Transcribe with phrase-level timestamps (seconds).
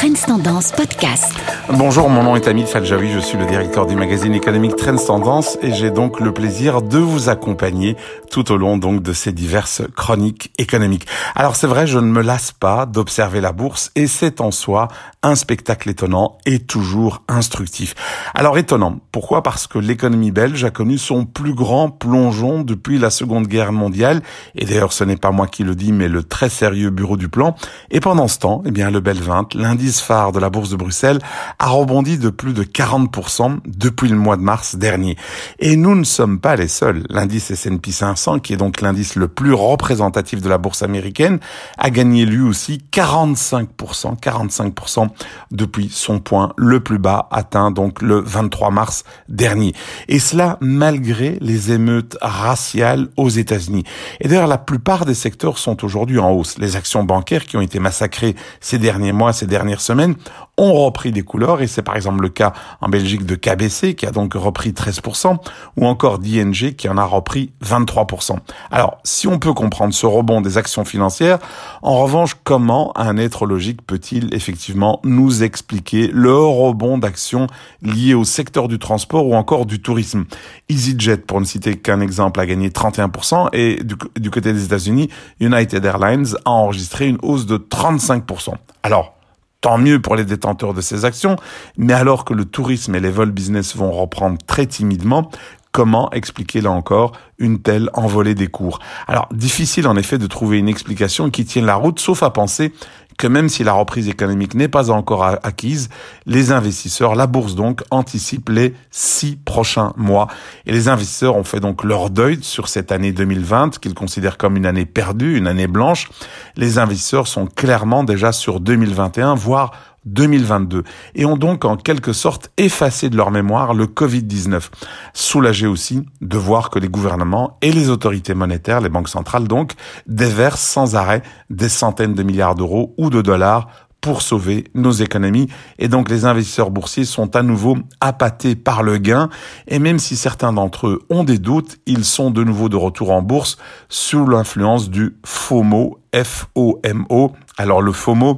[0.00, 1.34] Trends Tendance Podcast.
[1.68, 5.58] Bonjour, mon nom est Amit Faljawi, je suis le directeur du magazine économique Trends Tendance
[5.60, 7.98] et j'ai donc le plaisir de vous accompagner
[8.30, 11.06] tout au long donc de ces diverses chroniques économiques.
[11.34, 14.88] Alors c'est vrai, je ne me lasse pas d'observer la bourse et c'est en soi
[15.22, 17.94] un spectacle étonnant et toujours instructif.
[18.34, 19.42] Alors étonnant, pourquoi?
[19.42, 24.22] Parce que l'économie belge a connu son plus grand plongeon depuis la Seconde Guerre mondiale
[24.54, 27.28] et d'ailleurs ce n'est pas moi qui le dis mais le très sérieux bureau du
[27.28, 27.54] plan
[27.90, 30.76] et pendant ce temps, eh bien le Bel 20, l'indice phare de la bourse de
[30.76, 31.18] Bruxelles,
[31.58, 35.16] a rebondi de plus de 40% depuis le mois de mars dernier.
[35.58, 37.04] Et nous ne sommes pas les seuls.
[37.08, 41.40] L'indice S&P 500, qui est donc l'indice le plus représentatif de la bourse américaine,
[41.78, 45.08] a gagné lui aussi 45%, 45%
[45.50, 49.74] depuis son point le plus bas atteint donc le 23 mars dernier.
[50.08, 53.84] Et cela malgré les émeutes raciales aux États-Unis.
[54.20, 56.58] Et d'ailleurs, la plupart des secteurs sont aujourd'hui en hausse.
[56.58, 60.16] Les actions bancaires qui ont été massacrées ces derniers mois, ces dernières semaines,
[60.56, 64.06] ont repris des couleurs et c'est par exemple le cas en Belgique de KBC qui
[64.06, 65.38] a donc repris 13%
[65.76, 68.36] ou encore d'ING qui en a repris 23%.
[68.70, 71.38] Alors, si on peut comprendre ce rebond des actions financières,
[71.82, 77.46] en revanche, comment un être logique peut-il effectivement nous expliquer le rebond d'actions
[77.82, 80.24] liées au secteur du transport ou encore du tourisme?
[80.68, 85.08] EasyJet, pour ne citer qu'un exemple, a gagné 31% et du, du côté des États-Unis,
[85.40, 88.54] United Airlines a enregistré une hausse de 35%.
[88.82, 89.14] Alors,
[89.60, 91.36] Tant mieux pour les détenteurs de ces actions,
[91.76, 95.30] mais alors que le tourisme et les vols business vont reprendre très timidement,
[95.72, 98.80] Comment expliquer là encore une telle envolée des cours?
[99.06, 102.72] Alors, difficile en effet de trouver une explication qui tienne la route, sauf à penser
[103.20, 105.90] que même si la reprise économique n'est pas encore acquise,
[106.24, 110.26] les investisseurs, la bourse donc, anticipent les six prochains mois.
[110.64, 114.56] Et les investisseurs ont fait donc leur deuil sur cette année 2020, qu'ils considèrent comme
[114.56, 116.08] une année perdue, une année blanche.
[116.56, 119.72] Les investisseurs sont clairement déjà sur 2021, voire
[120.06, 120.84] 2022
[121.14, 124.68] et ont donc en quelque sorte effacé de leur mémoire le Covid-19.
[125.12, 129.72] Soulagés aussi de voir que les gouvernements et les autorités monétaires, les banques centrales donc,
[130.06, 133.68] déversent sans arrêt des centaines de milliards d'euros ou de dollars
[134.00, 135.48] pour sauver nos économies.
[135.78, 139.28] Et donc les investisseurs boursiers sont à nouveau appâtés par le gain.
[139.68, 143.10] Et même si certains d'entre eux ont des doutes, ils sont de nouveau de retour
[143.10, 143.58] en bourse
[143.88, 147.32] sous l'influence du FOMO, F-O-M-O.
[147.58, 148.36] Alors le FOMO,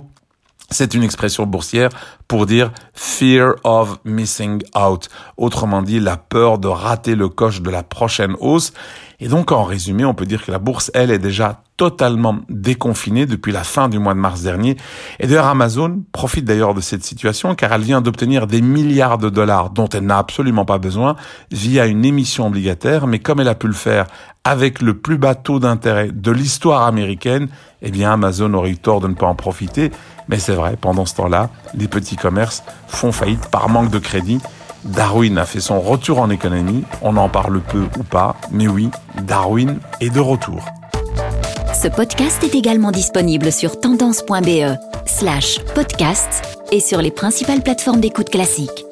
[0.72, 1.90] c'est une expression boursière
[2.28, 5.08] pour dire fear of missing out.
[5.36, 8.72] Autrement dit, la peur de rater le coche de la prochaine hausse.
[9.20, 13.26] Et donc, en résumé, on peut dire que la bourse, elle, est déjà totalement déconfinée
[13.26, 14.76] depuis la fin du mois de mars dernier.
[15.20, 19.28] Et d'ailleurs, Amazon profite d'ailleurs de cette situation car elle vient d'obtenir des milliards de
[19.28, 21.16] dollars dont elle n'a absolument pas besoin
[21.50, 23.06] via une émission obligataire.
[23.06, 24.06] Mais comme elle a pu le faire
[24.44, 27.48] avec le plus bas taux d'intérêt de l'histoire américaine,
[27.80, 29.90] eh bien, Amazon aurait eu tort de ne pas en profiter.
[30.28, 34.40] Mais c'est vrai, pendant ce temps-là, les petits commerces font faillite par manque de crédit.
[34.84, 38.90] Darwin a fait son retour en économie, on en parle peu ou pas, mais oui,
[39.22, 40.64] Darwin est de retour.
[41.80, 48.30] Ce podcast est également disponible sur tendance.be slash podcast et sur les principales plateformes d'écoute
[48.30, 48.84] classiques.